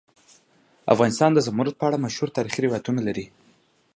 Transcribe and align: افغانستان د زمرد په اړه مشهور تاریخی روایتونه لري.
افغانستان 0.93 1.31
د 1.33 1.39
زمرد 1.47 1.73
په 1.77 1.85
اړه 1.87 2.03
مشهور 2.05 2.29
تاریخی 2.37 2.61
روایتونه 2.63 3.01
لري. 3.07 3.25